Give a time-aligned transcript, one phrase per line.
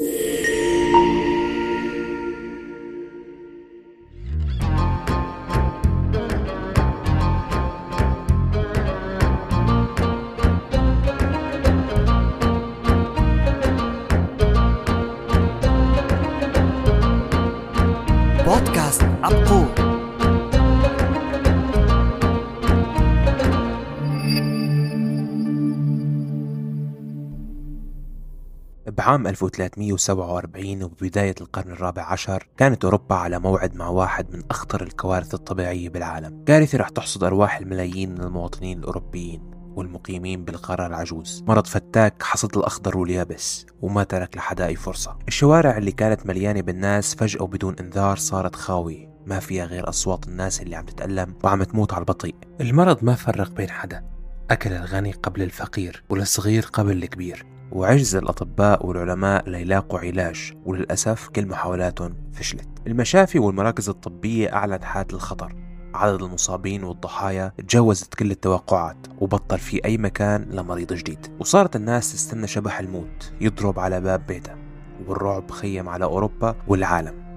[0.00, 0.69] Música
[28.90, 35.34] بعام 1347 وببداية القرن الرابع عشر كانت أوروبا على موعد مع واحد من أخطر الكوارث
[35.34, 36.44] الطبيعية بالعالم.
[36.46, 41.44] كارثة رح تحصد أرواح الملايين من المواطنين الأوروبيين والمقيمين بالقارة العجوز.
[41.48, 45.18] مرض فتاك حصد الأخضر واليابس وما ترك لحدا أي فرصة.
[45.28, 49.10] الشوارع اللي كانت مليانة بالناس فجأة وبدون إنذار صارت خاوية.
[49.26, 52.34] ما فيها غير أصوات الناس اللي عم تتألم وعم تموت على البطيء.
[52.60, 54.04] المرض ما فرق بين حدا.
[54.50, 57.59] أكل الغني قبل الفقير والصغير قبل الكبير.
[57.72, 62.68] وعجز الأطباء والعلماء ليلاقوا علاج وللأسف كل محاولاتهم فشلت.
[62.86, 65.54] المشافي والمراكز الطبية أعلنت حالة الخطر.
[65.94, 71.26] عدد المصابين والضحايا تجاوزت كل التوقعات وبطل في أي مكان لمريض جديد.
[71.40, 74.56] وصارت الناس تستنى شبح الموت يضرب على باب بيتها
[75.06, 77.29] والرعب خيم على أوروبا والعالم.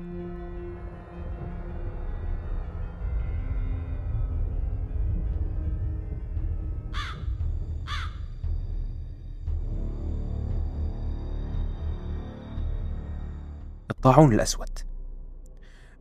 [14.06, 14.80] الطاعون الأسود.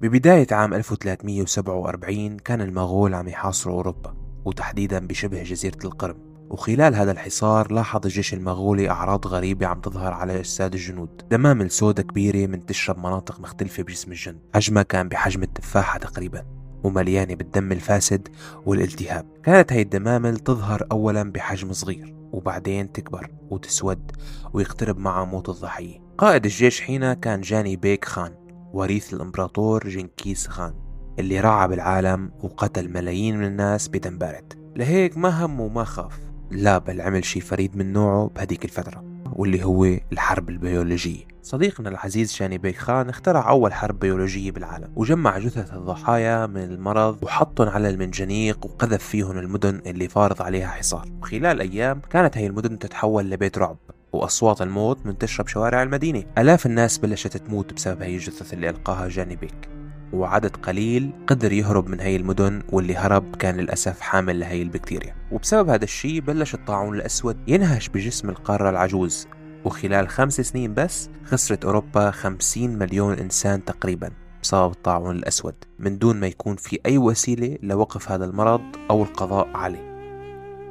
[0.01, 6.17] ببداية عام 1347 كان المغول عم يحاصروا أوروبا وتحديدا بشبه جزيرة القرم.
[6.51, 11.23] وخلال هذا الحصار لاحظ الجيش المغولي أعراض غريبة عم تظهر على أجساد الجنود.
[11.31, 16.45] دمامل سودة كبيرة منتشرة بمناطق مختلفة بجسم الجند حجمها كان بحجم التفاحة تقريبا
[16.85, 18.29] ومليانة بالدم الفاسد
[18.67, 19.27] والالتهاب.
[19.43, 24.13] كانت هاي الدمامل تظهر أولا بحجم صغير وبعدين تكبر وتسود
[24.53, 26.02] ويقترب معها موت الضحية.
[26.19, 28.35] قائد الجيش حينها كان جاني بيك خان
[28.73, 30.75] وريث الإمبراطور جنكيز خان
[31.19, 34.73] اللي رعى بالعالم وقتل ملايين من الناس بدم بارد.
[34.77, 36.21] لهيك ما هم وما خاف.
[36.51, 41.25] لا بل عمل شي فريد من نوعه بهديك الفترة واللي هو الحرب البيولوجية.
[41.43, 47.19] صديقنا العزيز شاني بيك خان اخترع أول حرب بيولوجية بالعالم وجمع جثث الضحايا من المرض
[47.23, 51.09] وحطهم على المنجنيق وقذف فيهم المدن اللي فارض عليها حصار.
[51.23, 53.77] وخلال أيام كانت هي المدن تتحول لبيت رعب.
[54.13, 56.25] وأصوات الموت منتشرة بشوارع المدينة.
[56.39, 59.69] آلاف الناس بلشت تموت بسبب هي الجثث اللي ألقاها جاني بيك
[60.13, 65.15] وعدد قليل قدر يهرب من هي المدن واللي هرب كان للأسف حامل لهي البكتيريا.
[65.33, 69.29] وبسبب هذا الشيء بلش الطاعون الأسود ينهش بجسم القارة العجوز.
[69.65, 74.11] وخلال خمس سنين بس خسرت أوروبا 50 مليون إنسان تقريبا
[74.43, 79.49] بسبب الطاعون الأسود من دون ما يكون في أي وسيلة لوقف هذا المرض أو القضاء
[79.55, 79.93] عليه.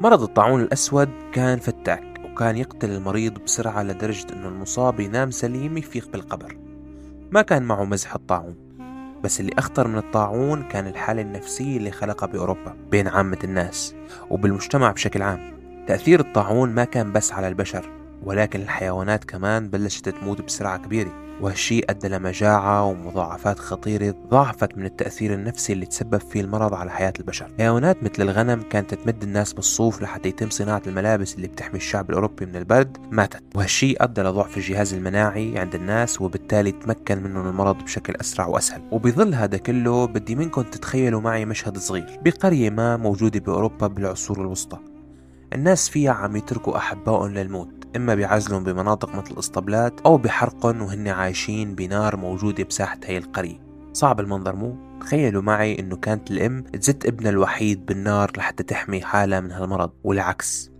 [0.01, 2.10] مرض الطاعون الأسود كان فتاك.
[2.41, 6.57] وكان يقتل المريض بسرعة لدرجة أنه المصاب ينام سليم يفيق بالقبر.
[7.31, 8.55] ما كان معه مزح الطاعون
[9.23, 13.95] بس اللي أخطر من الطاعون كان الحالة النفسية اللي خلقها بأوروبا بين عامة الناس
[14.29, 15.39] وبالمجتمع بشكل عام.
[15.87, 17.89] تأثير الطاعون ما كان بس على البشر
[18.23, 21.20] ولكن الحيوانات كمان بلشت تموت بسرعة كبيرة.
[21.41, 27.13] وهالشيء أدى لمجاعة ومضاعفات خطيرة ضاعفت من التأثير النفسي اللي تسبب فيه المرض على حياة
[27.19, 27.51] البشر.
[27.57, 32.45] حيوانات مثل الغنم كانت تمد الناس بالصوف لحتى يتم صناعة الملابس اللي بتحمي الشعب الأوروبي
[32.45, 33.43] من البرد ماتت.
[33.55, 38.81] وهالشيء أدى لضعف الجهاز المناعي عند الناس وبالتالي تمكن منهم المرض بشكل أسرع وأسهل.
[38.91, 42.19] وبظل هذا كله بدي منكم تتخيلوا معي مشهد صغير.
[42.25, 44.77] بقرية ما موجودة بأوروبا بالعصور الوسطى.
[45.53, 47.80] الناس فيها عم يتركوا أحبائهم للموت.
[47.95, 53.59] إما بعزلهم بمناطق مثل الإسطبلات أو بحرقهم وهن عايشين بنار موجودة بساحة هي القرية.
[53.93, 59.39] صعب المنظر مو؟ تخيلوا معي إنه كانت الأم تزت ابنها الوحيد بالنار لحتى تحمي حالها
[59.39, 60.71] من هالمرض والعكس.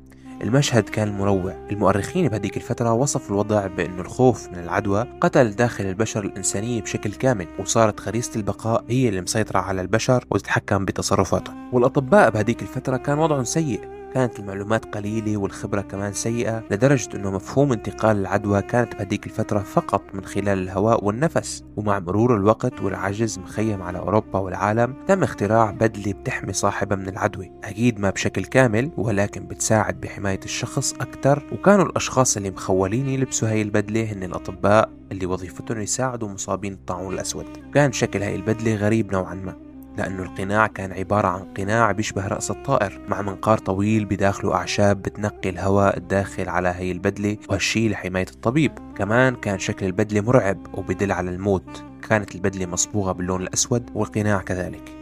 [0.41, 1.67] المشهد كان مروع.
[1.71, 7.47] المؤرخين بهديك الفترة وصفوا الوضع بأنه الخوف من العدوى قتل داخل البشر الإنسانية بشكل كامل
[7.59, 11.73] وصارت غريزة البقاء هي اللي مسيطرة على البشر وتتحكم بتصرفاتهم.
[11.73, 14.00] والأطباء بهديك الفترة كان وضعهم سيء.
[14.13, 20.01] كانت المعلومات قليلة والخبرة كمان سيئة لدرجة أنه مفهوم انتقال العدوى كانت بهديك الفترة فقط
[20.13, 21.63] من خلال الهواء والنفس.
[21.75, 27.51] ومع مرور الوقت والعجز مخيم على أوروبا والعالم تم اختراع بدلة بتحمي صاحبها من العدوى.
[27.63, 31.43] أكيد ما بشكل كامل ولكن بتساعد بحماية الشخص أكثر.
[31.51, 37.45] وكانوا الأشخاص اللي مخولين يلبسوا هاي البدلة هن الأطباء اللي وظيفتهم يساعدوا مصابين الطاعون الأسود.
[37.73, 39.70] كان شكل هاي البدلة غريب نوعا ما.
[39.97, 45.49] لأنه القناع كان عبارة عن قناع بيشبه رأس الطائر مع منقار طويل بداخله أعشاب بتنقي
[45.49, 48.71] الهواء الداخل على هي البدلة وهالشي لحماية الطبيب.
[48.95, 51.83] كمان كان شكل البدلة مرعب وبدل على الموت.
[52.09, 54.95] كانت البدلة مصبوغة باللون الأسود والقناع كذلك.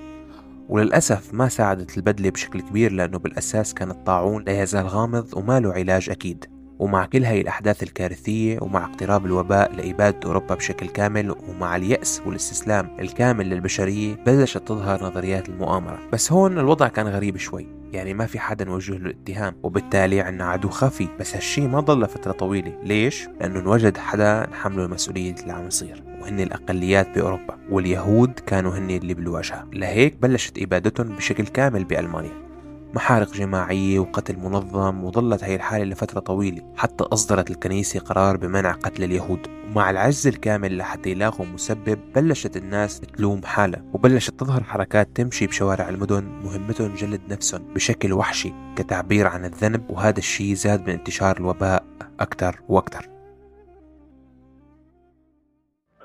[0.69, 5.73] وللأسف ما ساعدت البدلة بشكل كبير لأنه بالأساس كان الطاعون لا يزال غامض وما له
[5.73, 6.58] علاج أكيد.
[6.79, 12.97] ومع كل هاي الأحداث الكارثية ومع اقتراب الوباء لإبادة أوروبا بشكل كامل ومع اليأس والاستسلام
[12.99, 15.99] الكامل للبشرية بلشت تظهر نظريات المؤامرة.
[16.13, 17.67] بس هون الوضع كان غريب شوي.
[17.93, 21.07] يعني ما في حدا نوجه له الاتهام وبالتالي عنا عدو خفي.
[21.19, 22.73] بس هالشي ما ضل لفترة طويلة.
[22.83, 27.57] ليش؟ لأنه انوجد حدا نحمله مسؤولية اللي عم يصير وهن الأقليات بأوروبا.
[27.69, 29.67] واليهود كانوا هن اللي بالواجهة.
[29.73, 32.48] لهيك بلشت إبادتهم بشكل كامل بألمانيا.
[32.93, 39.03] محارق جماعية وقتل منظم وظلت هي الحالة لفترة طويلة حتى أصدرت الكنيسة قرار بمنع قتل
[39.03, 39.47] اليهود.
[39.67, 45.89] ومع العجز الكامل لحتى يلاقوا مسبب بلشت الناس تلوم حالها وبلشت تظهر حركات تمشي بشوارع
[45.89, 46.23] المدن.
[46.23, 51.83] مهمتهم جلد نفسهم بشكل وحشي كتعبير عن الذنب وهذا الشيء زاد من انتشار الوباء
[52.19, 53.09] أكثر وأكثر.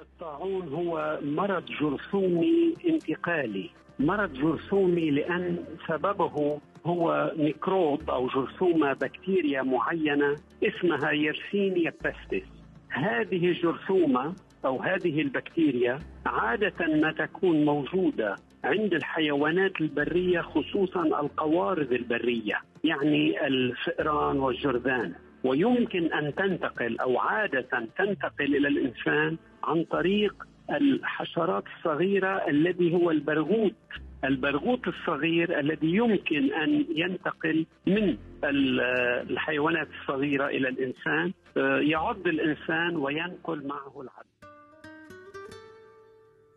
[0.00, 3.70] الطاعون هو مرض جرثومي انتقالي.
[3.98, 5.58] مرض جرثومي لأن
[5.88, 12.49] سببه هو ميكروب أو جرثومة بكتيريا معينة اسمها Yersinia pestis
[12.88, 14.34] هذه الجرثومة
[14.64, 24.38] أو هذه البكتيريا عادة ما تكون موجودة عند الحيوانات البرية خصوصا القوارض البرية يعني الفئران
[24.38, 25.14] والجرذان.
[25.44, 30.34] ويمكن أن تنتقل أو عادة تنتقل إلى الإنسان عن طريق
[30.70, 33.72] الحشرات الصغيرة الذي هو البرغوث
[34.25, 38.17] البرغوث الصغير الذي يمكن أن ينتقل من
[39.31, 44.35] الحيوانات الصغيرة إلى الإنسان آه، يعض الإنسان وينقل معه العدوى.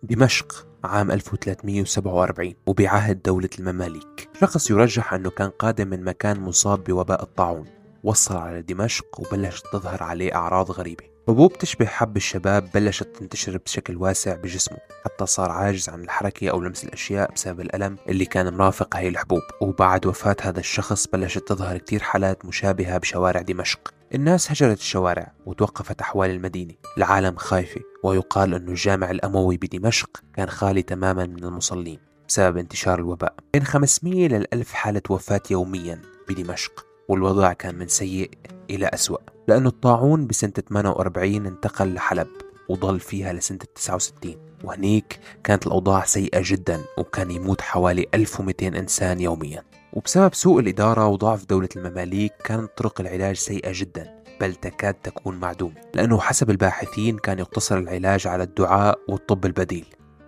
[0.03, 4.29] دمشق عام 1347 وبعهد دولة المماليك.
[4.41, 7.65] شخص يرجح أنه كان قادم من مكان مصاب بوباء الطاعون.
[8.03, 11.16] وصل على دمشق وبلشت تظهر عليه أعراض غريبة.
[11.27, 16.61] حبوب تشبه حب الشباب بلشت تنتشر بشكل واسع بجسمه حتى صار عاجز عن الحركة أو
[16.61, 19.41] لمس الأشياء بسبب الألم اللي كان مرافق هاي الحبوب.
[19.61, 23.93] وبعد وفاة هذا الشخص بلشت تظهر كتير حالات مشابهة بشوارع دمشق.
[24.15, 26.73] الناس هجرت الشوارع وتوقفت أحوال المدينة.
[26.97, 33.35] العالم خايفة ويقال أنه الجامع الأموي بدمشق كان خالي تماما من المصلين بسبب انتشار الوباء.
[33.53, 38.31] بين 500 لل 1000 حالة وفاة يوميا بدمشق والوضع كان من سيء
[38.69, 39.36] إلى أسوأ.
[39.47, 42.27] لأنه الطاعون بسنة 48 انتقل لحلب
[42.69, 49.63] وضل فيها لسنة 69 وهنيك كانت الأوضاع سيئة جدا وكان يموت حوالي 1200 إنسان يوميا.
[49.93, 55.75] وبسبب سوء الإدارة وضعف دولة المماليك كانت طرق العلاج سيئة جدا بل تكاد تكون معدومة.
[55.93, 59.85] لأنه حسب الباحثين كان يقتصر العلاج على الدعاء والطب البديل.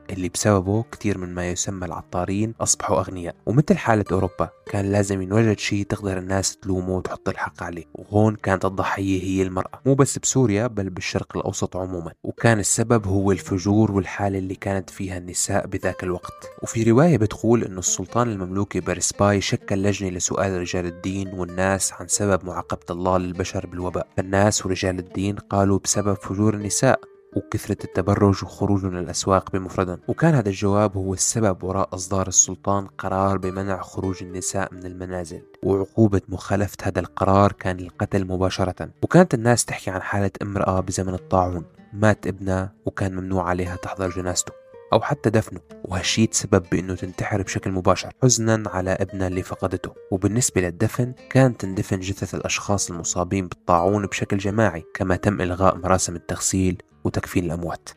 [0.10, 3.36] اللي بسببه كثير من ما يسمى العطارين أصبحوا أغنياء.
[3.46, 7.86] ومثل حالة أوروبا كان لازم ينوجد شيء تقدر الناس تلومه وتحط الحق عليه.
[7.94, 9.82] وهون كانت الضحية هي المرأة.
[9.86, 12.12] مو بس بسوريا بل بالشرق الأوسط عموما.
[12.24, 16.50] وكان السبب هو الفجور والحالة اللي كانت فيها النساء بذاك الوقت.
[16.64, 22.46] وفي رواية بتقول أن السلطان المملوكي برسباي شكل لجنة لسؤال رجال الدين والناس عن سبب
[22.46, 24.08] معاقبة الله للبشر بالوباء.
[24.18, 27.00] فالناس ورجال الدين قالوا بسبب فجور النساء.
[27.36, 33.82] وكثرة التبرج وخروجهم للأسواق بمفردهم وكان هذا الجواب هو السبب وراء إصدار السلطان قرار بمنع
[33.82, 35.42] خروج النساء من المنازل.
[35.64, 38.90] وعقوبة مخالفة هذا القرار كان القتل مباشرة.
[39.04, 41.66] وكانت الناس تحكي عن حالة امرأة بزمن الطاعون.
[41.94, 44.54] مات ابنها وكان ممنوع عليها تحضر جنازته.
[44.94, 45.60] أو حتى دفنه.
[45.86, 48.12] وهالشي تسبب بأنه تنتحر بشكل مباشر.
[48.24, 49.92] حزنا على ابنها اللي فقدته.
[50.12, 54.84] وبالنسبة للدفن كانت تندفن جثث الأشخاص المصابين بالطاعون بشكل جماعي.
[54.94, 57.90] كما تم إلغاء مراسم التغسيل وتكفين الأموات.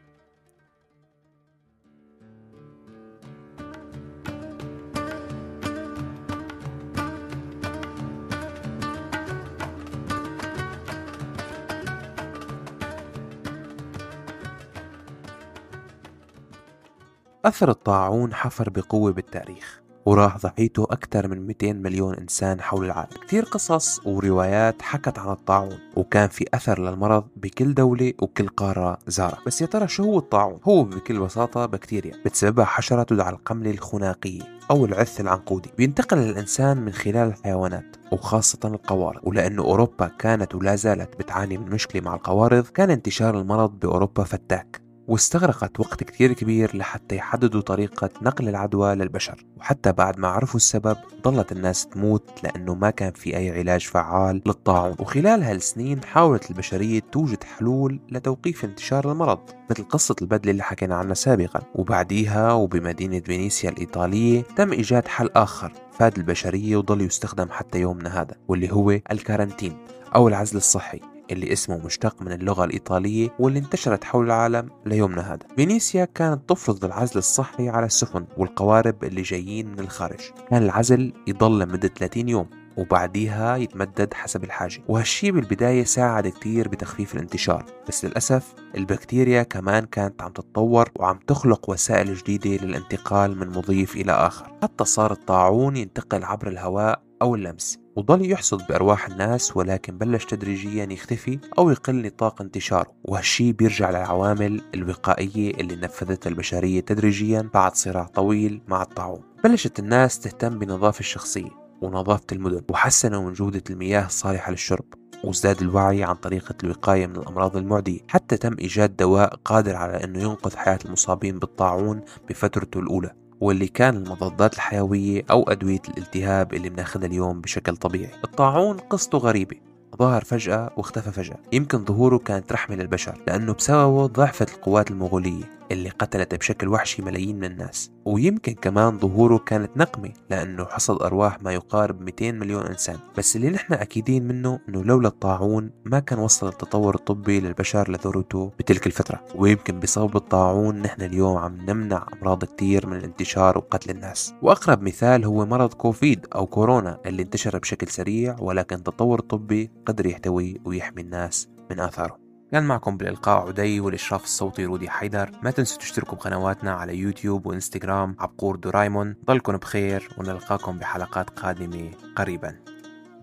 [17.45, 19.82] أثر الطاعون حفر بقوة بالتاريخ.
[20.07, 23.11] وراح ضحيته أكثر من 200 مليون إنسان حول العالم.
[23.27, 29.39] كثير قصص وروايات حكت عن الطاعون وكان في أثر للمرض بكل دولة وكل قارة زارها
[29.47, 34.43] بس يا ترى شو هو الطاعون؟ هو بكل بساطة بكتيريا بتسببها حشرة تدعى القملة الخناقية
[34.71, 35.71] أو العث العنقودي.
[35.79, 39.21] بينتقل للإنسان من خلال الحيوانات وخاصة القوارض.
[39.23, 44.82] ولأنه أوروبا كانت ولا زالت بتعاني من مشكلة مع القوارض كان انتشار المرض بأوروبا فتاك.
[45.13, 49.45] واستغرقت وقت كتير كبير لحتى يحددوا طريقة نقل العدوى للبشر.
[49.57, 54.43] وحتى بعد ما عرفوا السبب ضلت الناس تموت لأنه ما كان في أي علاج فعال
[54.47, 54.97] للطاعون.
[54.99, 59.39] وخلال هالسنين حاولت البشرية توجد حلول لتوقيف انتشار المرض
[59.71, 61.61] مثل قصة البدلة اللي حكينا عنها سابقا.
[61.75, 68.35] وبعديها وبمدينة فينيسيا الإيطالية تم إيجاد حل آخر فاد البشرية وضل يستخدم حتى يومنا هذا
[68.49, 69.77] واللي هو الكارنتين
[70.15, 71.12] أو العزل الصحي.
[71.33, 75.47] اللي اسمه مشتق من اللغة الإيطالية واللي انتشرت حول العالم ليومنا هذا.
[75.57, 80.21] فينيسيا كانت تفرض العزل الصحي على السفن والقوارب اللي جايين من الخارج.
[80.51, 82.47] كان العزل يضل لمدة 30 يوم
[82.77, 84.83] وبعديها يتمدد حسب الحاجة.
[84.89, 87.65] وهالشي بالبداية ساعد كتير بتخفيف الانتشار.
[87.89, 94.13] بس للأسف البكتيريا كمان كانت عم تتطور وعم تخلق وسائل جديدة للانتقال من مضيف إلى
[94.13, 94.53] آخر.
[94.63, 97.82] حتى صار الطاعون ينتقل عبر الهواء أو اللمس.
[97.97, 102.93] وضل يحصد بأرواح الناس ولكن بلش تدريجيا يختفي أو يقل نطاق انتشاره.
[103.05, 109.23] وهالشي بيرجع للعوامل الوقائية اللي نفذتها البشرية تدريجيا بعد صراع طويل مع الطاعون.
[109.45, 111.51] بلشت الناس تهتم بنظافة الشخصية
[111.83, 114.85] ونظافة المدن وحسنوا من جودة المياه الصالحة للشرب
[115.25, 118.01] وازداد الوعي عن طريقة الوقاية من الأمراض المعدية.
[118.09, 123.22] حتى تم إيجاد دواء قادر على أنه ينقذ حياة المصابين بالطاعون بفترته الأولى.
[123.43, 128.11] واللي كان المضادات الحيوية أو أدوية الالتهاب اللي بناخدها اليوم بشكل طبيعي.
[128.25, 129.57] الطاعون قصته غريبة.
[129.99, 131.37] ظهر فجأة واختفى فجأة.
[131.53, 135.45] يمكن ظهوره كانت رحمة للبشر لأنه بسببه ضعفت القوات المغولية.
[135.73, 137.91] اللي قتلت بشكل وحشي ملايين من الناس.
[138.05, 142.99] ويمكن كمان ظهوره كانت نقمة لأنه حصد أرواح ما يقارب 200 مليون إنسان.
[143.19, 148.53] بس اللي نحن أكيدين منه أنه لولا الطاعون ما كان وصل التطور الطبي للبشر لذروته
[148.59, 149.21] بتلك الفترة.
[149.35, 154.35] ويمكن بسبب الطاعون نحن اليوم عم نمنع أمراض كتير من الانتشار وقتل الناس.
[154.43, 160.07] وأقرب مثال هو مرض كوفيد أو كورونا اللي انتشر بشكل سريع ولكن التطور الطبي قدر
[160.07, 162.22] يحتوي ويحمي الناس من آثاره.
[162.53, 165.31] كان معكم بالإلقاء عدي والإشراف الصوتي رودي حيدر.
[165.43, 169.17] ما تنسوا تشتركوا بقنواتنا على يوتيوب وإنستغرام عبقور دورايمون.
[169.27, 172.57] ضلكم بخير ونلقاكم بحلقات قادمة قريبا.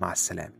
[0.01, 0.58] مع السلامة.